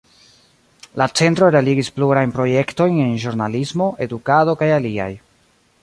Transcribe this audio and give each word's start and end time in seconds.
La 1.01 1.07
Centro 1.19 1.49
realigis 1.55 1.91
plurajn 1.99 2.33
projektojn 2.39 2.99
en 3.05 3.15
ĵurnalismo, 3.27 3.93
edukado 4.07 4.61
kaj 4.65 4.73
aliaj. 4.81 5.11